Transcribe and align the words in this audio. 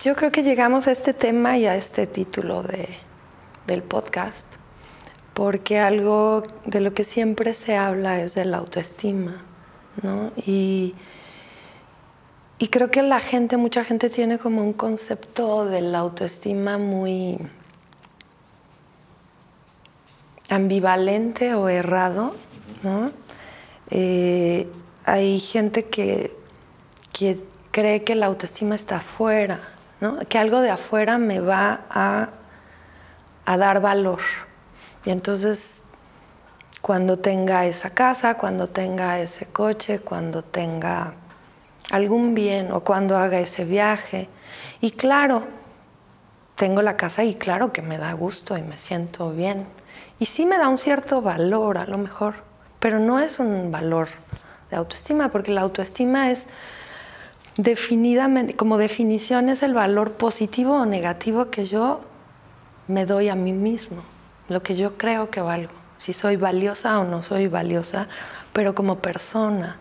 Yo 0.00 0.14
creo 0.14 0.30
que 0.30 0.44
llegamos 0.44 0.86
a 0.86 0.92
este 0.92 1.12
tema 1.12 1.58
y 1.58 1.66
a 1.66 1.74
este 1.74 2.06
título 2.06 2.64
del 3.66 3.82
podcast 3.82 4.46
porque 5.34 5.78
algo 5.78 6.42
de 6.66 6.80
lo 6.80 6.92
que 6.92 7.04
siempre 7.04 7.52
se 7.54 7.76
habla 7.76 8.20
es 8.20 8.34
de 8.34 8.44
la 8.44 8.58
autoestima, 8.58 9.42
¿no? 10.02 10.32
Y, 10.36 10.94
y 12.58 12.68
creo 12.68 12.90
que 12.90 13.02
la 13.02 13.20
gente, 13.20 13.56
mucha 13.56 13.82
gente 13.82 14.10
tiene 14.10 14.38
como 14.38 14.62
un 14.62 14.72
concepto 14.72 15.64
de 15.64 15.80
la 15.80 15.98
autoestima 15.98 16.76
muy 16.76 17.38
ambivalente 20.48 21.54
o 21.54 21.68
errado, 21.68 22.34
¿no? 22.82 23.12
Eh, 23.90 24.68
hay 25.04 25.38
gente 25.40 25.84
que, 25.84 26.36
que 27.12 27.40
cree 27.70 28.02
que 28.02 28.16
la 28.16 28.26
autoestima 28.26 28.74
está 28.74 28.96
afuera, 28.96 29.60
que 30.28 30.38
algo 30.38 30.60
de 30.60 30.70
afuera 30.70 31.18
me 31.18 31.40
va 31.40 31.80
a, 31.90 32.28
dar 33.56 33.80
valor. 33.80 34.20
Y 35.04 35.10
entonces, 35.10 35.82
cuando 36.82 37.18
tenga 37.18 37.66
esa 37.66 37.90
casa, 37.90 38.34
cuando 38.34 38.68
tenga 38.68 39.18
ese 39.20 39.46
coche, 39.46 40.00
cuando 40.00 40.42
tenga 40.42 41.14
algún 41.90 42.34
bien 42.34 42.70
o 42.72 42.80
cuando 42.80 43.16
haga 43.16 43.40
ese 43.40 43.64
viaje, 43.64 44.28
y 44.80 44.92
claro, 44.92 45.44
tengo 46.54 46.82
la 46.82 46.96
casa 46.96 47.24
y 47.24 47.34
claro 47.34 47.72
que 47.72 47.82
me 47.82 47.98
da 47.98 48.12
gusto 48.12 48.56
y 48.58 48.62
me 48.62 48.76
siento 48.76 49.30
bien. 49.32 49.66
Y 50.20 50.26
sí 50.26 50.44
me 50.44 50.58
da 50.58 50.68
un 50.68 50.78
cierto 50.78 51.22
valor 51.22 51.78
a 51.78 51.86
lo 51.86 51.98
mejor, 51.98 52.34
pero 52.78 52.98
no 52.98 53.18
es 53.18 53.38
un 53.38 53.72
valor 53.72 54.08
de 54.70 54.76
autoestima, 54.76 55.30
porque 55.30 55.52
la 55.52 55.62
autoestima 55.62 56.30
es 56.30 56.48
definidamente, 57.58 58.54
como 58.54 58.78
definición 58.78 59.48
es 59.48 59.62
el 59.62 59.74
valor 59.74 60.12
positivo 60.12 60.76
o 60.76 60.86
negativo 60.86 61.50
que 61.50 61.66
yo 61.66 62.00
me 62.86 63.04
doy 63.04 63.28
a 63.28 63.34
mí 63.34 63.52
mismo, 63.52 64.02
lo 64.48 64.62
que 64.62 64.76
yo 64.76 64.96
creo 64.96 65.28
que 65.28 65.40
valgo, 65.40 65.72
si 65.98 66.12
soy 66.12 66.36
valiosa 66.36 66.98
o 67.00 67.04
no 67.04 67.22
soy 67.22 67.48
valiosa, 67.48 68.06
pero 68.52 68.74
como 68.74 69.00
persona. 69.00 69.76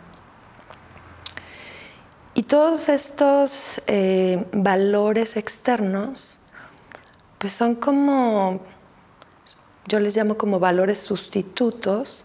Y 2.34 2.44
todos 2.44 2.90
estos 2.90 3.82
eh, 3.88 4.46
valores 4.52 5.38
externos, 5.38 6.40
pues 7.38 7.54
son 7.54 7.76
como, 7.76 8.60
yo 9.88 10.00
les 10.00 10.18
llamo 10.18 10.36
como 10.36 10.60
valores 10.60 10.98
sustitutos 10.98 12.24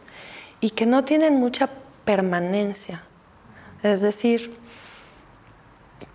y 0.61 0.71
que 0.71 0.87
no 0.87 1.05
tienen 1.05 1.35
mucha 1.35 1.69
permanencia. 2.05 3.03
Es 3.83 4.01
decir, 4.01 4.57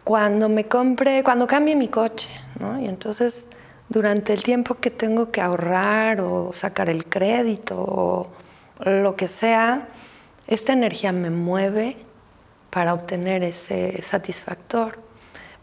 cuando 0.08 0.48
me 0.48 0.64
compre, 0.64 1.22
cuando 1.22 1.46
cambie 1.48 1.76
mi 1.76 1.90
coche, 1.90 2.30
¿no? 2.62 2.80
Y 2.80 2.86
entonces 2.86 3.48
durante 3.90 4.32
el 4.32 4.42
tiempo 4.42 4.76
que 4.76 4.90
tengo 4.90 5.32
que 5.32 5.42
ahorrar 5.42 6.22
o 6.22 6.54
sacar 6.54 6.88
el 6.90 7.04
crédito 7.04 7.76
o 7.78 8.30
lo 8.86 9.18
que 9.18 9.28
sea, 9.28 9.90
esta 10.48 10.72
energía 10.72 11.12
me 11.12 11.30
mueve 11.30 11.98
para 12.70 12.94
obtener 12.94 13.44
ese 13.44 14.02
satisfactor. 14.02 14.98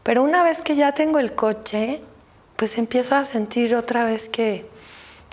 Pero 0.02 0.22
una 0.22 0.42
vez 0.42 0.60
que 0.60 0.74
ya 0.74 0.92
tengo 0.92 1.20
el 1.20 1.34
coche, 1.34 2.02
pues 2.56 2.76
empiezo 2.76 3.14
a 3.14 3.24
sentir 3.24 3.74
otra 3.74 4.04
vez 4.04 4.28
que, 4.28 4.68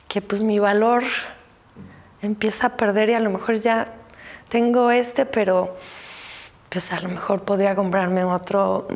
que 0.07 0.21
pues 0.21 0.41
mi 0.41 0.57
valor 0.57 1.03
empieza 2.21 2.67
a 2.67 2.77
perder 2.77 3.09
y 3.09 3.15
a 3.15 3.19
lo 3.19 3.29
mejor 3.29 3.55
ya 3.55 3.91
tengo 4.47 4.89
este, 4.89 5.25
pero 5.25 5.75
pues 6.71 6.93
a 6.93 7.01
lo 7.01 7.09
mejor 7.09 7.41
podría 7.41 7.75
comprarme 7.75 8.23
otro 8.23 8.87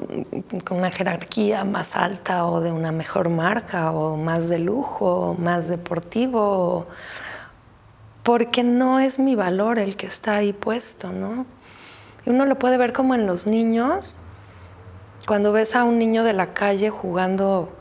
con 0.64 0.78
una 0.78 0.92
jerarquía 0.92 1.66
más 1.66 1.98
alta 1.98 2.46
o 2.46 2.62
de 2.62 2.72
una 2.72 2.94
mejor 2.94 3.28
marca 3.28 3.92
o 3.92 4.16
más 4.16 4.48
de 4.48 4.60
lujo 4.60 5.32
o 5.32 5.34
más 5.34 5.68
deportivo, 5.68 6.88
porque 8.24 8.64
no 8.64 9.02
es 9.02 9.20
mi 9.20 9.36
valor 9.36 9.78
el 9.78 9.98
que 9.98 10.08
está 10.08 10.38
ahí 10.38 10.54
puesto, 10.54 11.12
¿no? 11.12 11.46
Y 12.26 12.30
uno 12.30 12.46
lo 12.46 12.58
puede 12.58 12.78
ver 12.78 12.94
como 12.94 13.14
en 13.14 13.28
los 13.28 13.46
niños, 13.46 14.20
cuando 15.28 15.52
ves 15.52 15.76
a 15.76 15.84
un 15.84 16.00
niño 16.00 16.24
de 16.24 16.32
la 16.32 16.54
calle 16.54 16.90
jugando 16.90 17.75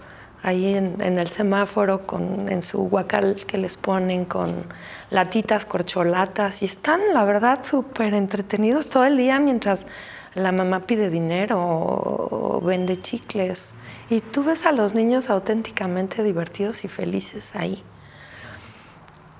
ahí 0.44 0.74
en, 0.74 1.00
el 1.00 1.28
semáforo 1.28 2.06
con, 2.06 2.50
en 2.52 2.62
su 2.62 2.82
huacal 2.82 3.42
que 3.46 3.56
les 3.56 3.78
ponen 3.78 4.26
con 4.26 4.66
latitas, 5.10 5.64
corcholatas 5.64 6.62
y 6.62 6.66
están, 6.66 7.00
la 7.14 7.24
verdad, 7.24 7.64
súper 7.64 8.12
entretenidos 8.12 8.90
todo 8.90 9.06
el 9.06 9.16
día 9.16 9.40
mientras 9.40 9.86
la 10.34 10.52
mamá 10.52 10.80
pide 10.80 11.08
dinero 11.08 11.58
o, 11.58 12.60
vende 12.60 13.00
chicles. 13.00 13.74
Y 14.10 14.20
tú 14.20 14.44
ves 14.44 14.66
a 14.66 14.72
los 14.72 14.94
niños 14.94 15.30
auténticamente 15.30 16.22
divertidos 16.22 16.84
y 16.84 16.88
felices 16.88 17.52
ahí. 17.54 17.82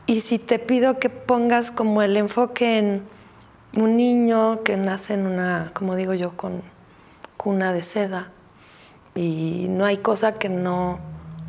Y 0.06 0.20
si 0.20 0.38
te 0.38 0.58
pido 0.58 0.98
que 0.98 1.10
pongas 1.10 1.70
como 1.70 2.02
el 2.02 2.16
enfoque 2.16 2.78
en 2.78 3.02
un 3.76 3.96
niño 3.96 4.62
que 4.62 4.76
nace 4.76 5.14
en 5.14 5.26
una, 5.26 5.70
como 5.74 5.96
digo 5.96 6.14
yo, 6.14 6.36
con 6.36 6.62
cuna 7.36 7.72
de 7.72 7.82
seda, 7.82 8.30
y 9.14 9.66
no 9.68 9.84
hay 9.84 9.98
cosa 9.98 10.38
que 10.38 10.48
no 10.48 10.98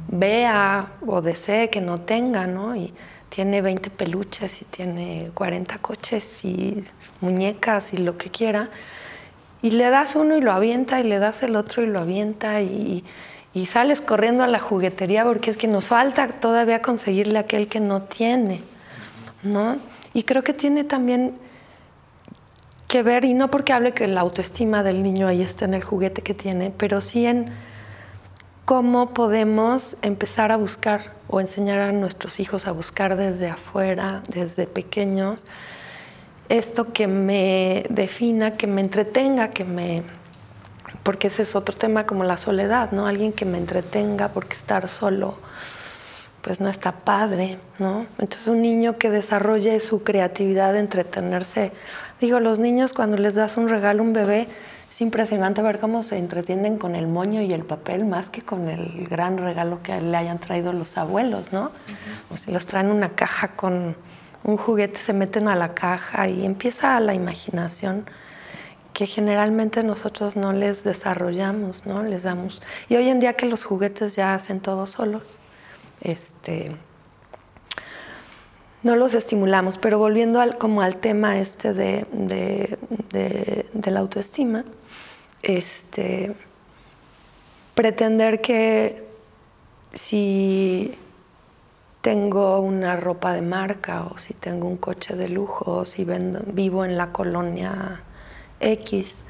vea 0.08 0.94
o 1.06 1.22
desee 1.22 1.70
que 1.70 1.82
no 1.82 2.02
tenga, 2.02 2.48
¿no? 2.48 2.76
Y 2.76 2.94
tiene 3.30 3.62
20 3.62 3.90
peluches 3.90 4.62
y 4.62 4.66
tiene 4.66 5.32
40 5.34 5.78
coches 5.80 6.46
y 6.46 6.84
muñecas 7.22 7.94
y 7.94 7.98
lo 7.98 8.18
que 8.18 8.30
quiera. 8.30 8.70
Y 9.62 9.72
le 9.72 9.90
das 9.90 10.16
uno 10.16 10.38
y 10.38 10.42
lo 10.42 10.52
avienta 10.52 11.00
y 11.00 11.04
le 11.04 11.18
das 11.20 11.42
el 11.44 11.56
otro 11.56 11.82
y 11.84 11.88
lo 11.88 12.00
avienta 12.00 12.62
y, 12.62 13.04
y 13.54 13.66
sales 13.66 14.00
corriendo 14.00 14.44
a 14.44 14.48
la 14.48 14.60
juguetería 14.60 15.24
porque 15.24 15.50
es 15.50 15.58
que 15.58 15.68
nos 15.68 15.88
falta 15.88 16.28
todavía 16.28 16.82
conseguirle 16.82 17.40
aquel 17.40 17.68
que 17.68 17.80
no 17.80 18.04
tiene, 18.04 18.62
¿no? 19.42 19.78
Y 20.14 20.24
creo 20.24 20.44
que 20.44 20.54
tiene 20.54 20.84
también 20.84 21.34
que 22.88 23.04
ver, 23.04 23.26
y 23.26 23.34
no 23.34 23.50
porque 23.50 23.74
hable 23.74 23.94
que 23.94 24.08
la 24.08 24.22
autoestima 24.22 24.84
del 24.84 25.04
niño 25.04 25.28
ahí 25.28 25.42
está 25.42 25.66
en 25.66 25.74
el 25.74 25.84
juguete 25.84 26.22
que 26.22 26.34
tiene, 26.34 26.72
pero 26.76 27.02
sí 27.02 27.26
en 27.26 27.52
cómo 28.66 29.14
podemos 29.14 29.98
empezar 30.02 30.52
a 30.52 30.58
buscar 30.58 31.14
o 31.28 31.40
enseñar 31.40 31.80
a 31.80 31.92
nuestros 31.92 32.40
hijos 32.40 32.68
a 32.68 32.72
buscar 32.72 33.16
desde 33.16 33.50
afuera, 33.50 34.22
desde 34.28 34.68
pequeños, 34.68 35.46
esto 36.50 36.94
que 36.94 37.08
me 37.08 37.86
defina, 37.90 38.58
que 38.58 38.68
me 38.68 38.82
entretenga, 38.82 39.50
que 39.50 39.64
me... 39.64 40.04
Porque 41.04 41.28
ese 41.28 41.44
es 41.44 41.56
otro 41.56 41.76
tema 41.76 42.06
como 42.06 42.24
la 42.24 42.38
soledad, 42.38 42.92
¿no? 42.92 43.06
Alguien 43.08 43.32
que 43.32 43.46
me 43.46 43.58
entretenga, 43.58 44.30
porque 44.30 44.56
estar 44.56 44.88
solo, 44.88 45.38
pues 46.46 46.62
no 46.62 46.70
está 46.70 46.94
padre, 46.94 47.58
¿no? 47.80 48.06
Entonces 48.20 48.48
un 48.48 48.62
niño 48.62 48.98
que 48.98 49.10
desarrolle 49.10 49.82
su 49.82 50.04
creatividad 50.04 50.72
de 50.72 50.80
entretenerse 50.80 51.72
Digo, 52.20 52.40
los 52.40 52.60
niños 52.60 52.94
cuando 52.94 53.18
les 53.18 53.36
das 53.36 53.58
un 53.58 53.68
regalo, 53.68 54.02
un 54.02 54.14
bebé, 54.14 54.48
es 54.90 55.02
impresionante 55.02 55.62
ver 55.62 55.80
cómo 55.80 56.02
se 56.02 56.18
entretienen 56.18 56.78
con 56.78 56.96
el 56.96 57.08
moño 57.08 57.42
y 57.42 57.52
el 57.52 57.64
papel 57.64 58.06
más 58.06 58.30
que 58.30 58.42
con 58.42 58.70
el 58.70 59.08
gran 59.10 59.38
regalo 59.38 59.82
que 59.84 60.00
le 60.00 60.16
hayan 60.16 60.40
traído 60.40 60.72
los 60.72 60.98
abuelos, 60.98 61.52
¿no? 61.52 61.72
O 62.32 62.38
si 62.38 62.52
los 62.52 62.66
traen 62.66 62.88
una 62.88 63.10
caja 63.10 63.50
con 63.50 63.98
un 64.44 64.58
juguete, 64.58 64.98
se 64.98 65.12
meten 65.12 65.50
a 65.50 65.56
la 65.56 65.74
caja 65.74 66.30
y 66.30 66.46
empieza 66.46 66.98
la 67.02 67.14
imaginación 67.14 68.06
que 68.94 69.08
generalmente 69.08 69.84
nosotros 69.84 70.38
no 70.38 70.54
les 70.54 70.86
desarrollamos, 70.86 71.86
¿no? 71.86 72.02
Les 72.04 72.24
damos. 72.24 72.62
Y 72.88 72.96
hoy 72.96 73.10
en 73.10 73.20
día 73.20 73.34
que 73.34 73.46
los 73.46 73.66
juguetes 73.66 74.16
ya 74.16 74.36
hacen 74.36 74.62
todo 74.62 74.86
solos, 74.86 75.24
este, 76.02 76.76
no 78.84 78.96
los 78.96 79.16
estimulamos, 79.16 79.80
pero 79.80 79.98
volviendo 79.98 80.40
al, 80.40 80.58
como 80.58 80.82
al 80.82 80.98
tema 80.98 81.40
este 81.40 81.74
de, 81.74 82.78
la 83.84 84.00
autoestima, 84.00 84.64
este, 85.42 86.36
pretender 87.74 88.42
que 88.42 89.04
si 89.94 90.96
tengo 92.02 92.60
una 92.60 92.96
ropa 92.96 93.34
de 93.34 93.42
marca 93.42 94.04
o 94.04 94.20
si 94.20 94.36
tengo 94.36 94.68
un 94.68 94.78
coche 94.78 95.16
de 95.16 95.30
lujo 95.30 95.78
o 95.78 95.86
si 95.86 96.06
vivo 96.46 96.86
en 96.86 96.96
la 96.96 97.12
colonia 97.12 98.04
X, 98.60 99.24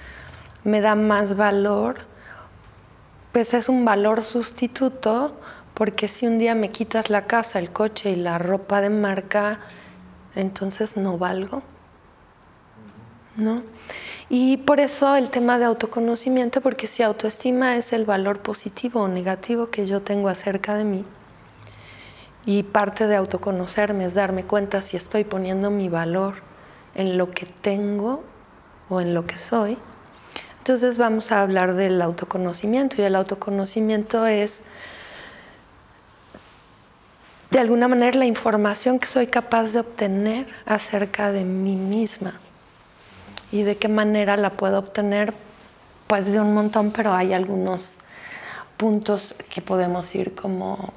me 0.65 0.81
da 0.81 0.95
más 0.95 1.37
valor, 1.37 1.99
pues 3.31 3.53
es 3.53 3.69
un 3.69 3.85
valor 3.85 4.23
sustituto 4.23 5.39
porque 5.75 6.07
si 6.07 6.25
un 6.25 6.39
día 6.39 6.55
me 6.55 6.71
quitas 6.71 7.09
la 7.11 7.27
casa, 7.27 7.59
el 7.59 7.69
coche 7.69 8.09
y 8.09 8.15
la 8.15 8.39
ropa 8.39 8.81
de 8.81 8.89
marca, 8.89 9.59
entonces 10.35 10.97
no 10.97 11.17
valgo. 11.19 11.61
¿No? 13.35 13.61
Y 14.29 14.57
por 14.57 14.79
eso 14.79 15.15
el 15.15 15.29
tema 15.29 15.59
de 15.59 15.65
autoconocimiento, 15.65 16.61
porque 16.61 16.87
si 16.87 17.03
autoestima 17.03 17.75
es 17.75 17.93
el 17.93 18.05
valor 18.05 18.39
positivo 18.39 19.01
o 19.01 19.07
negativo 19.07 19.69
que 19.69 19.85
yo 19.85 20.01
tengo 20.01 20.29
acerca 20.29 20.75
de 20.75 20.85
mí, 20.85 21.05
y 22.45 22.63
parte 22.63 23.07
de 23.07 23.15
autoconocerme 23.15 24.05
es 24.05 24.13
darme 24.13 24.45
cuenta 24.45 24.81
si 24.81 24.97
estoy 24.97 25.23
poniendo 25.23 25.71
mi 25.71 25.89
valor 25.89 26.35
en 26.93 27.17
lo 27.17 27.31
que 27.31 27.45
tengo 27.45 28.23
o 28.89 29.01
en 29.01 29.13
lo 29.13 29.25
que 29.25 29.35
soy, 29.35 29.77
Entonces 30.59 30.97
vamos 30.97 31.31
a 31.31 31.41
hablar 31.41 31.75
del 31.75 32.01
autoconocimiento 32.01 32.99
y 32.99 33.05
el 33.05 33.15
autoconocimiento 33.15 34.25
es 34.25 34.63
de 37.55 37.61
alguna 37.61 37.87
manera 37.87 38.17
la 38.17 38.25
información 38.25 38.99
que 38.99 39.07
soy 39.07 39.27
capaz 39.27 39.71
de 39.71 39.79
obtener 39.79 40.45
acerca 40.65 41.31
de 41.31 41.45
mí 41.45 41.77
misma. 41.77 42.37
¿Y 43.49 43.61
de 43.61 43.77
qué 43.77 43.87
manera 43.87 44.35
la 44.35 44.49
puedo 44.49 44.77
obtener? 44.77 45.33
Pues 46.05 46.33
de 46.33 46.41
un 46.41 46.53
montón, 46.53 46.91
pero 46.91 47.13
hay 47.13 47.31
algunos 47.31 47.99
puntos 48.75 49.37
que 49.47 49.61
podemos 49.61 50.13
ir 50.15 50.35
como, 50.35 50.91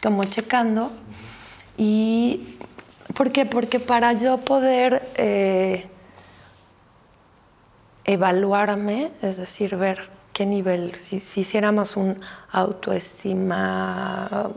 como 0.00 0.22
checando. 0.22 0.92
¿Y 1.76 2.56
por 3.12 3.32
qué? 3.32 3.44
Porque 3.44 3.80
para 3.80 4.12
yo 4.12 4.38
poder 4.38 5.02
eh, 5.16 5.88
evaluarme, 8.04 9.10
es 9.22 9.38
decir, 9.38 9.74
ver 9.74 10.08
qué 10.32 10.46
nivel, 10.46 10.94
si, 11.02 11.18
si 11.18 11.40
hiciéramos 11.40 11.96
un 11.96 12.20
autoestima 12.52 14.52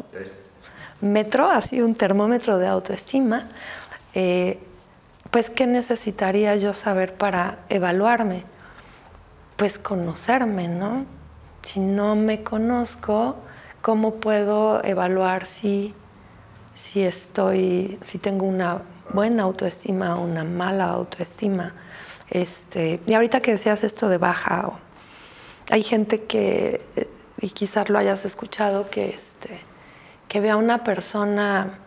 metro, 1.01 1.49
así 1.49 1.81
un 1.81 1.95
termómetro 1.95 2.57
de 2.57 2.67
autoestima, 2.67 3.47
eh, 4.13 4.59
pues 5.31 5.49
¿qué 5.49 5.67
necesitaría 5.67 6.55
yo 6.55 6.73
saber 6.73 7.13
para 7.13 7.59
evaluarme? 7.69 8.43
Pues 9.55 9.77
conocerme, 9.77 10.67
¿no? 10.67 11.05
Si 11.61 11.79
no 11.79 12.15
me 12.15 12.43
conozco, 12.43 13.35
¿cómo 13.81 14.15
puedo 14.15 14.83
evaluar 14.83 15.45
si, 15.45 15.93
si 16.73 17.03
estoy, 17.03 17.99
si 18.01 18.17
tengo 18.17 18.45
una 18.45 18.81
buena 19.13 19.43
autoestima 19.43 20.15
o 20.15 20.23
una 20.23 20.43
mala 20.43 20.85
autoestima? 20.85 21.73
Este, 22.29 22.99
y 23.05 23.13
ahorita 23.13 23.41
que 23.41 23.51
decías 23.51 23.83
esto 23.83 24.09
de 24.09 24.17
baja, 24.17 24.71
hay 25.69 25.83
gente 25.83 26.23
que, 26.23 26.81
eh, 26.95 27.07
y 27.41 27.49
quizás 27.51 27.89
lo 27.89 27.99
hayas 27.99 28.25
escuchado, 28.25 28.89
que 28.89 29.09
este, 29.09 29.61
que 30.29 30.39
ve 30.39 30.51
a 30.51 30.55
una 30.55 30.83
persona 30.85 31.79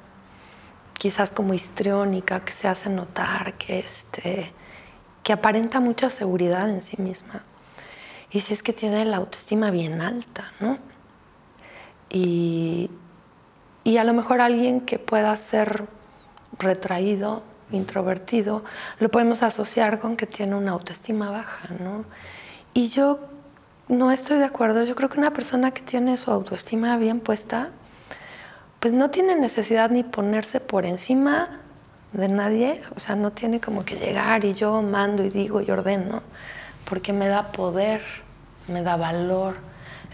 quizás 0.93 1.31
como 1.31 1.55
histriónica, 1.55 2.44
que 2.44 2.53
se 2.53 2.69
hace 2.69 2.91
notar, 2.91 3.55
que, 3.55 3.79
este, 3.79 4.53
que 5.23 5.33
aparenta 5.33 5.81
mucha 5.81 6.11
seguridad 6.11 6.69
en 6.69 6.83
sí 6.83 7.00
misma. 7.00 7.43
Y 8.31 8.41
si 8.41 8.53
es 8.53 8.62
que 8.62 8.73
tiene 8.73 9.05
la 9.05 9.17
autoestima 9.19 9.71
bien 9.71 10.00
alta, 10.00 10.53
¿no? 10.61 10.79
Y, 12.11 12.91
y 13.85 13.97
a 13.97 14.05
lo 14.05 14.12
mejor 14.12 14.41
alguien 14.41 14.81
que 14.81 14.99
pueda 14.99 15.35
ser 15.37 15.87
retraído, 16.59 17.43
introvertido, 17.71 18.65
lo 18.99 19.11
podemos 19.11 19.43
asociar 19.43 19.99
con 19.99 20.17
que 20.17 20.27
tiene 20.27 20.56
una 20.56 20.73
autoestima 20.73 21.31
baja, 21.31 21.69
¿no? 21.81 22.05
Y 22.75 22.89
yo 22.89 23.21
no 23.89 24.11
estoy 24.11 24.39
de 24.39 24.44
acuerdo. 24.44 24.85
Yo 24.85 24.94
creo 24.94 25.09
que 25.09 25.19
una 25.19 25.33
persona 25.33 25.71
que 25.71 25.83
tiene 25.83 26.17
su 26.17 26.31
autoestima 26.31 26.97
bien 26.97 27.21
puesta, 27.21 27.71
pues 28.82 28.93
no 28.93 29.11
tiene 29.11 29.37
necesidad 29.37 29.90
ni 29.90 30.02
ponerse 30.02 30.58
por 30.58 30.84
encima 30.84 31.61
de 32.12 32.26
nadie, 32.26 32.82
o 32.96 32.99
sea, 32.99 33.14
no 33.14 33.31
tiene 33.31 33.61
como 33.61 33.84
que 33.84 33.94
llegar 33.94 34.44
y 34.44 34.55
yo 34.55 34.82
mando 34.82 35.23
y 35.23 35.29
digo 35.29 35.61
y 35.61 35.70
ordeno, 35.70 36.20
porque 36.84 37.12
me 37.12 37.29
da 37.29 37.52
poder, 37.52 38.02
me 38.67 38.82
da 38.82 38.96
valor 38.96 39.55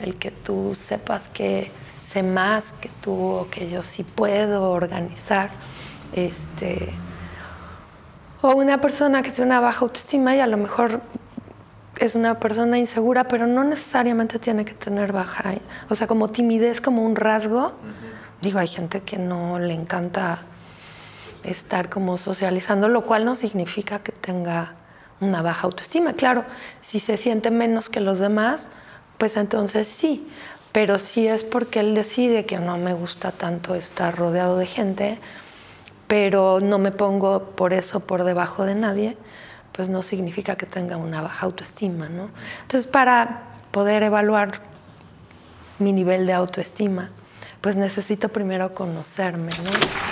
el 0.02 0.16
que 0.16 0.30
tú 0.30 0.74
sepas 0.74 1.30
que 1.30 1.70
sé 2.02 2.22
más 2.22 2.74
que 2.74 2.90
tú 3.00 3.14
o 3.14 3.48
que 3.50 3.70
yo 3.70 3.82
sí 3.82 4.04
puedo 4.04 4.70
organizar. 4.70 5.48
Este, 6.12 6.90
o 8.42 8.54
una 8.54 8.82
persona 8.82 9.22
que 9.22 9.30
tiene 9.30 9.46
una 9.46 9.60
baja 9.60 9.80
autoestima 9.80 10.36
y 10.36 10.40
a 10.40 10.46
lo 10.46 10.58
mejor 10.58 11.00
es 11.98 12.14
una 12.14 12.38
persona 12.38 12.78
insegura, 12.78 13.28
pero 13.28 13.46
no 13.46 13.64
necesariamente 13.64 14.38
tiene 14.38 14.66
que 14.66 14.74
tener 14.74 15.12
baja, 15.12 15.54
o 15.88 15.94
sea, 15.94 16.06
como 16.06 16.28
timidez 16.28 16.82
como 16.82 17.02
un 17.02 17.16
rasgo. 17.16 17.72
Digo, 18.40 18.58
hay 18.58 18.68
gente 18.68 19.00
que 19.00 19.18
no 19.18 19.58
le 19.58 19.74
encanta 19.74 20.42
estar 21.42 21.88
como 21.88 22.18
socializando, 22.18 22.88
lo 22.88 23.04
cual 23.04 23.24
no 23.24 23.34
significa 23.34 24.00
que 24.00 24.12
tenga 24.12 24.74
una 25.20 25.42
baja 25.42 25.66
autoestima. 25.66 26.12
Claro, 26.12 26.44
si 26.80 27.00
se 27.00 27.16
siente 27.16 27.50
menos 27.50 27.88
que 27.88 28.00
los 28.00 28.18
demás, 28.18 28.68
pues 29.18 29.36
entonces 29.36 29.88
sí, 29.88 30.28
pero 30.72 30.98
si 30.98 31.26
es 31.26 31.42
porque 31.42 31.80
él 31.80 31.94
decide 31.94 32.46
que 32.46 32.58
no 32.58 32.78
me 32.78 32.94
gusta 32.94 33.32
tanto 33.32 33.74
estar 33.74 34.16
rodeado 34.16 34.58
de 34.58 34.66
gente, 34.66 35.18
pero 36.06 36.60
no 36.60 36.78
me 36.78 36.92
pongo 36.92 37.50
por 37.56 37.72
eso 37.72 38.00
por 38.00 38.24
debajo 38.24 38.64
de 38.64 38.74
nadie, 38.74 39.16
pues 39.72 39.88
no 39.88 40.02
significa 40.02 40.56
que 40.56 40.66
tenga 40.66 40.96
una 40.96 41.22
baja 41.22 41.46
autoestima, 41.46 42.08
¿no? 42.08 42.30
Entonces, 42.62 42.90
para 42.90 43.42
poder 43.70 44.02
evaluar 44.02 44.60
mi 45.78 45.92
nivel 45.92 46.26
de 46.26 46.32
autoestima, 46.32 47.10
pues 47.60 47.76
necesito 47.76 48.28
primero 48.28 48.74
conocerme, 48.74 49.50
¿no? 49.64 50.07